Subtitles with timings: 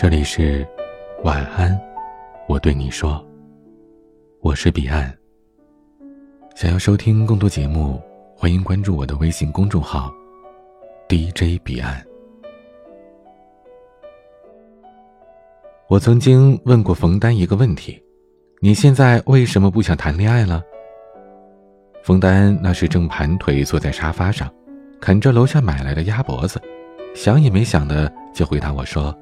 [0.00, 0.66] 这里是
[1.24, 1.78] 晚安，
[2.48, 3.22] 我对你说，
[4.40, 5.14] 我是彼岸。
[6.56, 8.00] 想要收听更多节目，
[8.34, 10.10] 欢迎关注我的微信公众号
[11.06, 12.02] DJ 彼岸。
[15.86, 18.02] 我曾经问过冯丹一个问题：
[18.60, 20.62] 你现在为什么不想谈恋爱了？
[22.02, 24.50] 冯丹那时正盘腿坐在沙发上，
[24.98, 26.58] 啃着楼下买来的鸭脖子，
[27.14, 29.14] 想也没想的就回答我说。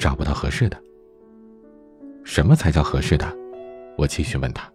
[0.00, 0.82] 找不到合适的。
[2.24, 3.30] 什么才叫合适的？
[3.98, 4.66] 我继续问他。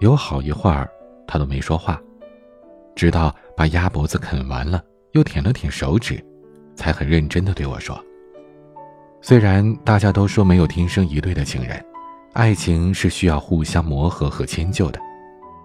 [0.00, 0.86] 有好一会儿，
[1.26, 1.98] 他都没说话，
[2.94, 6.22] 直到把鸭脖子啃完了，又舔了舔手指，
[6.76, 7.98] 才很认真的对我说
[9.22, 11.82] ：“虽然大家都说没有天生一对的情人，
[12.34, 15.00] 爱情是需要互相磨合和迁就的，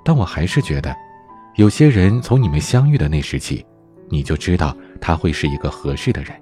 [0.06, 0.96] 但我还是觉得，
[1.56, 3.66] 有些人从你们相遇的那时起，
[4.08, 6.34] 你就知道他会是一个合适的人。”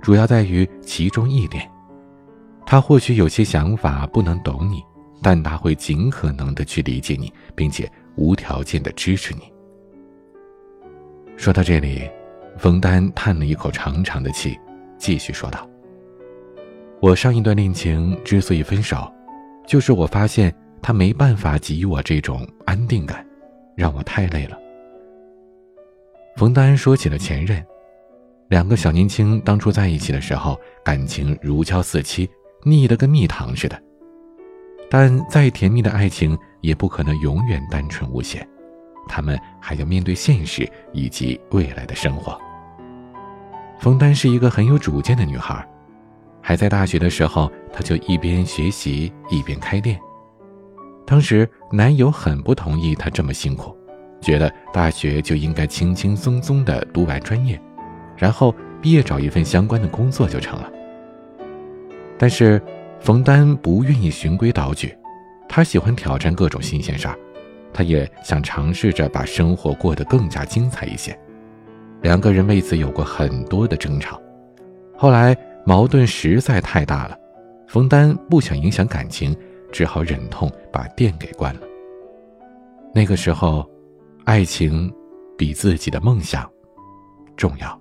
[0.00, 1.70] 主要在于其中一点，
[2.64, 4.82] 他或许有些想法不能懂你，
[5.22, 9.42] 但他会尽可能的去理解你，并且无条件的支持你。
[11.36, 12.08] 说到这里，
[12.56, 14.58] 冯丹叹了一口长长的气，
[14.98, 15.68] 继续说道
[17.00, 19.10] ：“我上一段恋情之所以分手，
[19.66, 23.26] 就是我发现他没办法给予我这种安定感，
[23.76, 24.58] 让我太累了。”
[26.36, 27.62] 冯丹说起了前任。
[28.50, 32.28] 两个小年轻当初在一起的时候，感情如胶似漆，
[32.64, 33.80] 腻得跟蜜糖似的。
[34.90, 38.44] 但再甜蜜的爱情也不可能永远单纯无邪，
[39.06, 42.36] 他们还要面对现实以及未来的生活。
[43.78, 45.64] 冯丹是一个很有主见的女孩，
[46.42, 49.96] 还在大学的时候，她就一边学习一边开店。
[51.06, 53.76] 当时男友很不同意她这么辛苦，
[54.20, 57.60] 觉得大学就应该轻轻松松的读完专业。
[58.20, 60.70] 然后毕业找一份相关的工作就成了。
[62.18, 62.60] 但是，
[63.00, 64.94] 冯丹不愿意循规蹈矩，
[65.48, 67.18] 他喜欢挑战各种新鲜事儿，
[67.72, 71.18] 他也想尝试着把生活过得更加精彩一些。
[72.02, 74.20] 两个人为此有过很多的争吵，
[74.98, 75.34] 后来
[75.64, 77.16] 矛盾实在太大了，
[77.66, 79.34] 冯丹不想影响感情，
[79.72, 81.60] 只好忍痛把店给关了。
[82.94, 83.66] 那个时候，
[84.24, 84.92] 爱情
[85.38, 86.46] 比自己的梦想
[87.34, 87.79] 重要。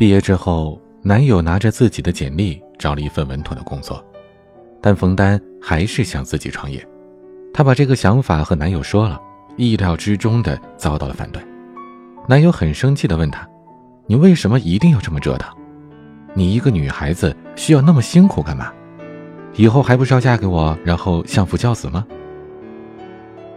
[0.00, 4.02] 毕业之后，男友拿着自己的简历找了一份稳妥的工作，
[4.80, 6.82] 但冯丹还是想自己创业。
[7.52, 9.20] 她把这个想法和男友说了，
[9.58, 11.42] 意料之中的遭到了反对。
[12.26, 13.46] 男友很生气的问她
[14.08, 15.54] ：“你为什么一定要这么折腾？
[16.32, 18.72] 你一个女孩子需要那么辛苦干嘛？
[19.54, 22.06] 以后还不是要嫁给我，然后相夫教子吗？”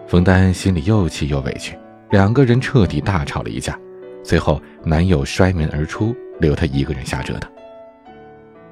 [0.10, 1.80] 冯丹心里又气又委屈，
[2.10, 3.80] 两个人彻底大吵了一架。
[4.26, 6.14] 最后，男友摔门而出。
[6.44, 7.50] 留他一个人瞎折腾，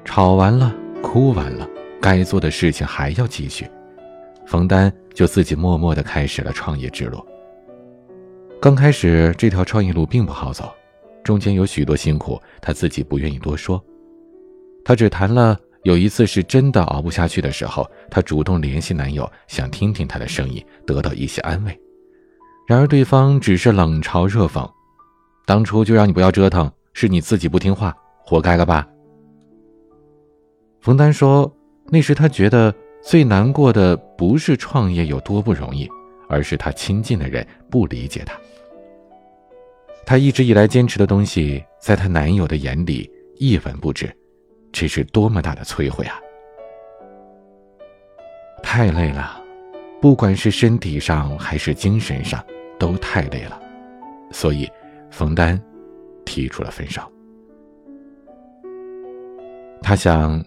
[0.04, 1.66] 吵完了，哭完了，
[2.02, 3.66] 该做的事情还要继续。
[4.46, 7.24] 冯丹就自己默默的开始了创业之路。
[8.60, 10.70] 刚开始，这条创业路并不好走，
[11.24, 13.82] 中间有许多辛苦，他自己不愿意多说。
[14.84, 21.80] 他只谈了有一次是真的熬不下去的时候，他主动联系男友，想听听他的声音，得到一些安慰。
[22.68, 24.70] 然而对方只是冷嘲热讽
[25.46, 28.86] ：“当初就让你不要折腾。”是你自己不听话，活该了吧？
[30.80, 31.50] 冯丹说
[31.90, 35.88] ：“那时他觉得最难过的不是创业有多不容易，
[36.28, 38.36] 而是他亲近的人不理解他。
[40.04, 44.12] 他一直以来坚持的东西，在她男友的眼里一文不值，
[44.72, 46.18] 这是多么大的摧毁啊！
[48.60, 49.40] 太累了，
[50.00, 52.44] 不管是身体上还是精神上，
[52.78, 53.60] 都太累了。
[54.32, 54.68] 所以，
[55.10, 55.58] 冯丹。”
[56.24, 57.02] 提出了分手。
[59.82, 60.42] 他想，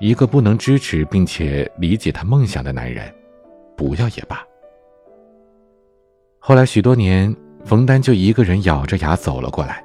[0.00, 3.12] 一个不能支持并且理解他梦想的男人，
[3.76, 4.44] 不要也罢。
[6.38, 7.34] 后来许多年，
[7.64, 9.84] 冯丹就一个人咬着牙走了过来，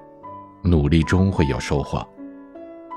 [0.64, 2.06] 努力终会有收获。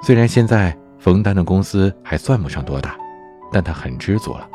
[0.03, 2.97] 虽然现在冯丹的公司还算不上多大，
[3.53, 4.49] 但他很知足了，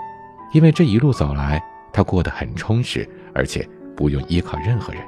[0.53, 1.61] 因为这一路走来，
[1.93, 5.03] 他过得很充实，而且不用依靠任何人。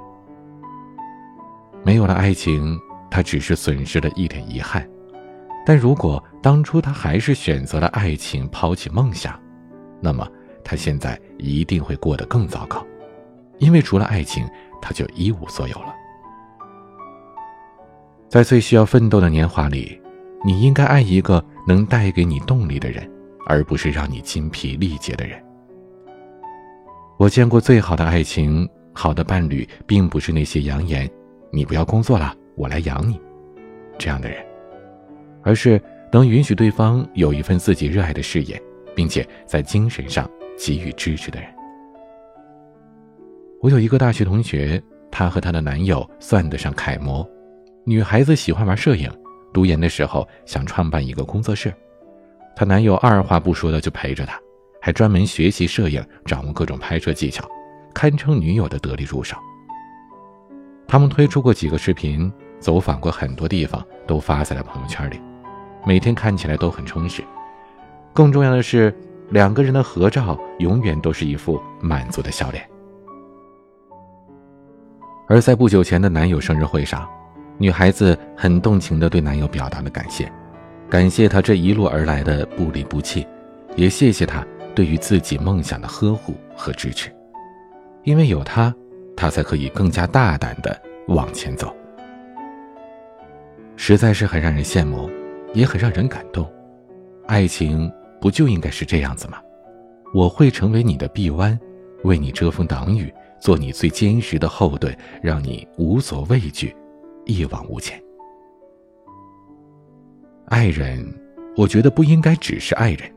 [1.83, 2.79] 没有了爱情，
[3.11, 4.87] 他只是损失了一点遗憾。
[5.65, 9.39] 但如果当初他还是选择了爱情，抛弃梦想，
[10.01, 10.27] 那么
[10.63, 12.85] 他现在一定会过得更糟糕，
[13.59, 14.47] 因为除了爱情，
[14.81, 15.93] 他就一无所有了。
[18.27, 20.01] 在最需要奋斗的年华里，
[20.43, 23.09] 你应该爱一个能带给你动力的人，
[23.45, 25.41] 而不是让你筋疲力竭的人。
[27.17, 31.09] 我见过最好的爱情，好的伴侣，并不是那些扬言。
[31.55, 33.21] 你不要工作了，我来养你。
[33.99, 34.43] 这样的人，
[35.43, 35.79] 而是
[36.11, 38.59] 能允许对方有一份自己热爱的事业，
[38.95, 40.27] 并且在精神上
[40.57, 41.47] 给予支持的人。
[43.61, 47.23] 我有一个大学同学，她和她的男友算得上楷模。
[47.85, 49.07] 女孩子喜欢玩摄影，
[49.53, 51.71] 读研的时候想创办一个工作室，
[52.55, 54.39] 她男友二话不说的就陪着她，
[54.81, 57.47] 还专门学习摄影，掌握各种拍摄技巧，
[57.93, 59.37] 堪称女友的得力助手。
[60.93, 65.19] 他们推出过几个视频，走访过很多地方，都发在了朋友圈里，
[65.87, 67.23] 每天看起来都很充实。
[68.13, 68.95] 更重要的是，
[69.31, 72.63] 两个人的合照永远都是一副满足的笑脸。
[75.27, 77.09] 而在不久前的男友生日会上，
[77.57, 80.31] 女孩子很动情地对男友表达了感谢，
[80.91, 83.25] 感谢他这一路而来的不离不弃，
[83.75, 84.45] 也谢谢他
[84.75, 87.11] 对于自己梦想的呵护和支持，
[88.03, 88.71] 因为有他。
[89.15, 91.73] 他才可以更加大胆的往前走，
[93.75, 95.09] 实在是很让人羡慕，
[95.53, 96.51] 也很让人感动。
[97.27, 99.39] 爱情不就应该是这样子吗？
[100.13, 101.57] 我会成为你的臂弯，
[102.03, 106.75] 为你遮风挡雨，做你最坚实的后盾，让你无所畏惧，
[107.25, 108.01] 一往无前。
[110.47, 111.03] 爱人，
[111.55, 113.09] 我觉得不应该只是爱人，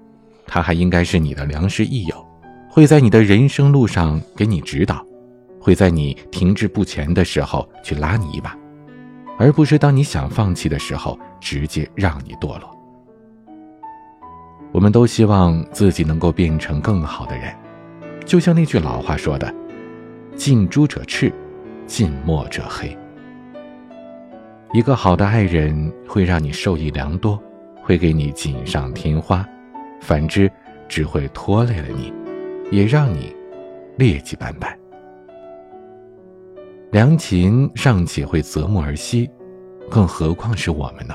[0.47, 2.25] 他还应该是你的良师益友，
[2.71, 5.05] 会在你的人生路上给你指导。
[5.67, 8.57] 会在你停滞不前的时候去拉你一把，
[9.37, 12.71] 而不是当你想放弃的时候直接让你堕落。
[14.71, 17.53] 我们都希望自己能够变成更好的人，
[18.25, 19.53] 就像那句老话说的
[20.39, 21.33] ：“近朱者赤，
[21.85, 22.97] 近墨者黑。”
[24.73, 27.43] 一个好的爱人会让你受益良多，
[27.83, 29.45] 会给你锦上添花；
[30.01, 30.49] 反之，
[30.87, 32.13] 只会拖累了你，
[32.71, 33.35] 也让你
[33.97, 34.73] 劣迹斑斑。
[36.97, 39.31] 良禽尚且会择木而栖，
[39.91, 41.15] 更何况是我们呢？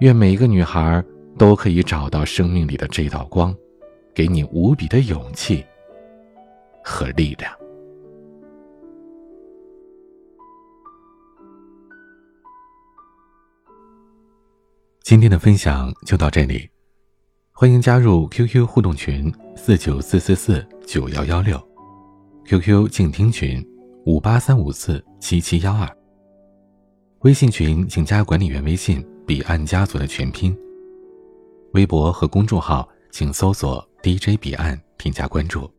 [0.00, 1.02] 愿每一个女孩
[1.38, 3.56] 都可以找到生命里的这道光，
[4.14, 5.64] 给你无比的勇气
[6.84, 7.50] 和力量。
[15.02, 16.68] 今天的分享就到这里，
[17.50, 21.73] 欢迎加入 QQ 互动群四九四四四九幺幺六。
[22.46, 23.66] QQ 静听群
[24.04, 25.88] 五八三五四七七幺二，
[27.20, 30.54] 微信群请加管理员微信“彼岸家族”的全拼。
[31.72, 35.70] 微博和公众号请搜索 “DJ 彼岸”添加关注。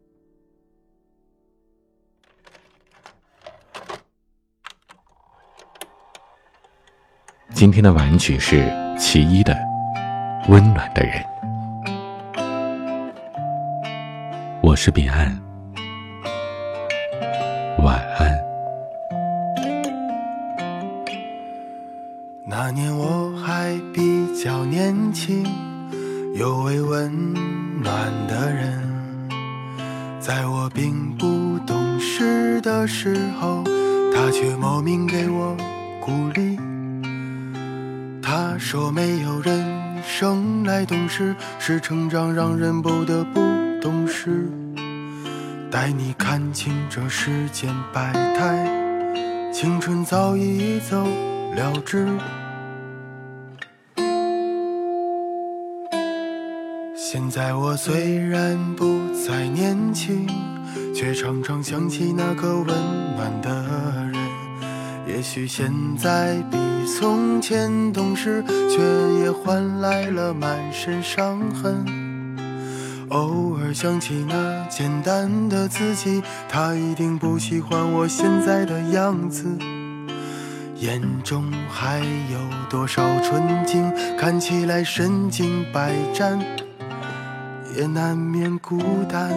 [7.54, 9.54] 今天的晚曲是其一的
[10.52, 11.24] 《温暖的人》，
[14.64, 15.45] 我是彼岸。
[22.58, 24.02] 那年我还比
[24.34, 25.46] 较年轻，
[26.36, 27.34] 有位温
[27.84, 28.82] 暖的人，
[30.22, 33.62] 在我并不懂事的时候，
[34.14, 35.54] 他却莫名给我
[36.00, 36.58] 鼓励。
[38.24, 43.42] 他说：“没有人生来懂事，是成长让人不得不
[43.82, 44.50] 懂事。”
[45.70, 51.06] 带你看清这世间百态，青春早已走
[51.54, 52.08] 了之。
[57.18, 60.28] 现在我虽然不再年轻，
[60.94, 62.68] 却常常想起那个温
[63.16, 63.64] 暖的
[64.12, 64.16] 人。
[65.08, 68.82] 也许现在比从前懂事，却
[69.24, 71.86] 也换来了满身伤痕。
[73.08, 79.58] 偶尔想起那简单的自己，他一定不喜欢我现在的样子。
[80.80, 83.90] 眼中还有多少纯净？
[84.18, 86.38] 看起来身经百战，
[87.78, 88.80] 也难免孤
[89.10, 89.30] 单。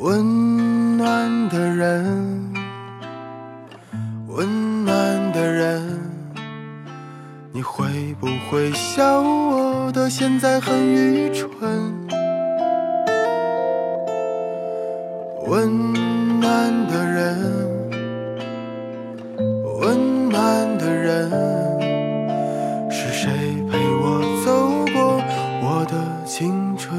[0.00, 2.54] 温暖的人，
[4.26, 5.98] 温暖的人，
[7.52, 9.90] 你会不会笑我？
[9.90, 11.87] 的现在很愚蠢，
[26.28, 26.94] 青春？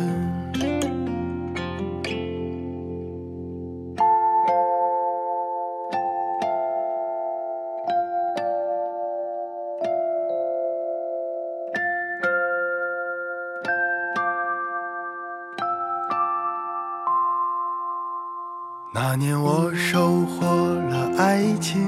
[18.92, 20.48] 那年我收获
[20.90, 21.88] 了爱情，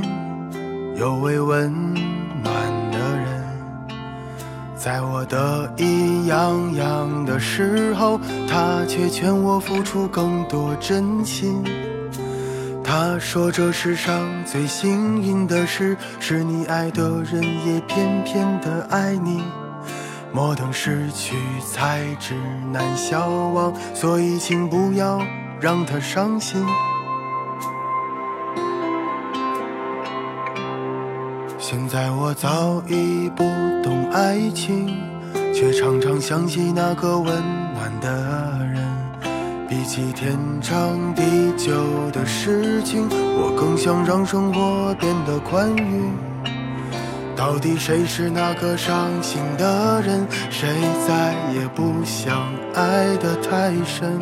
[0.96, 1.81] 有位温
[4.84, 8.20] 在我得意洋洋的时候，
[8.50, 11.64] 他却劝我付出更多真心。
[12.84, 19.44] 他说：“这世上最幸运的事，是你爱的人也偏偏的爱你。
[20.34, 21.36] 莫等失去
[21.72, 22.34] 才知
[22.72, 25.22] 难消亡，所以请不要
[25.60, 26.66] 让他伤心。”
[31.64, 33.44] 现在我早已不
[33.84, 34.98] 懂爱情，
[35.54, 37.32] 却常常想起那个温
[37.76, 38.84] 暖的人。
[39.70, 41.22] 比起天长地
[41.56, 41.72] 久
[42.12, 46.10] 的事情，我更想让生活变得宽裕。
[47.36, 50.28] 到底谁是那个伤心的人？
[50.50, 50.68] 谁
[51.08, 54.20] 再也不想爱得太深？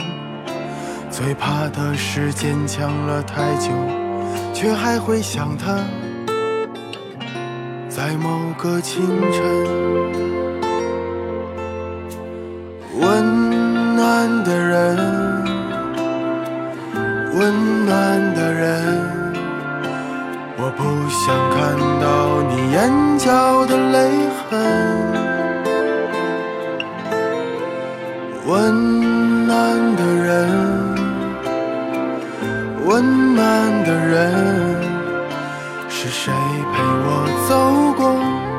[1.09, 3.71] 最怕的是坚强了太久，
[4.53, 5.79] 却还会想他。
[7.99, 9.43] 在某个清晨，
[12.97, 13.03] 温
[13.97, 14.97] 暖的人。
[17.37, 18.63] 温暖的人，
[20.55, 21.59] 我不想看
[21.99, 22.79] 到你眼
[23.17, 23.97] 角的泪
[24.47, 24.47] 痕。
[28.47, 28.55] 温
[29.45, 29.51] 暖
[29.97, 30.47] 的人，
[32.85, 33.43] 温暖
[33.83, 34.23] 的人，
[36.09, 38.09] 是谁陪我走过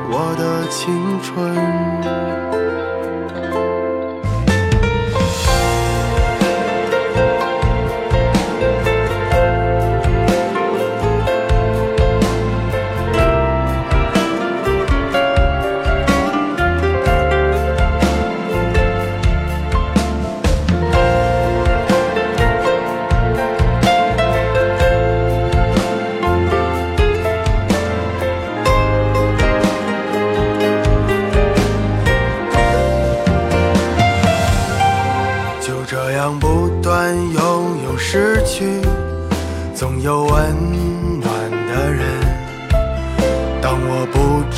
[0.09, 2.40] 我的青春？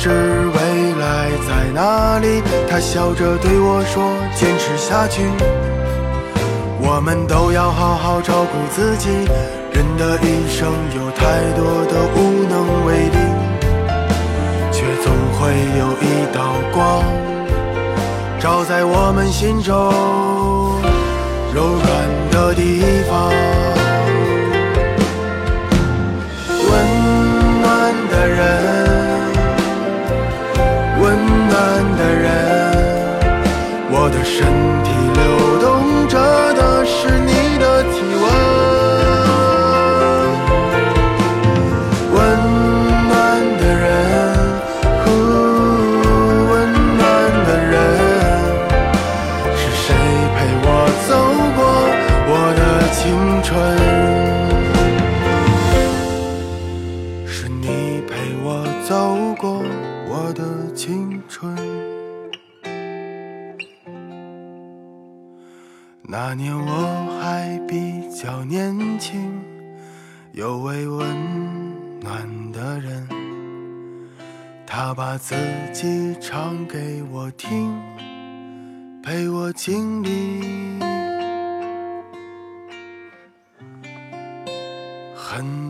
[0.04, 5.22] 知未来在哪里，他笑着对我说：“坚持下去。”
[6.78, 9.08] 我们都要好好照顾自己。
[9.72, 13.18] 人的一生有太多的无能为力，
[14.70, 15.48] 却总会
[15.80, 17.02] 有一道光，
[18.38, 19.72] 照在我们心中。
[21.54, 21.88] 柔软
[22.30, 23.32] 的地方，
[79.44, 80.40] 我经历
[85.14, 85.63] 很。